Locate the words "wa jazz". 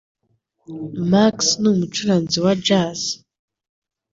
2.45-3.01